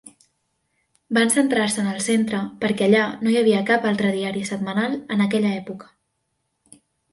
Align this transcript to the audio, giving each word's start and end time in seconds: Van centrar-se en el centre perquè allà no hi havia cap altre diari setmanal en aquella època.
Van 1.17 1.31
centrar-se 1.33 1.81
en 1.83 1.89
el 1.91 1.99
centre 2.05 2.39
perquè 2.65 2.87
allà 2.87 3.03
no 3.27 3.33
hi 3.35 3.39
havia 3.43 3.61
cap 3.69 3.87
altre 3.93 4.15
diari 4.17 4.43
setmanal 4.53 4.99
en 5.17 5.25
aquella 5.29 5.55
època. 5.63 5.93